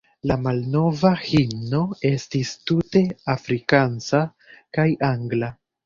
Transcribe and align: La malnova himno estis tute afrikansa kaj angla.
La 0.29 0.35
malnova 0.45 1.11
himno 1.25 1.83
estis 2.11 2.55
tute 2.71 3.05
afrikansa 3.37 4.27
kaj 4.79 4.93
angla. 5.15 5.57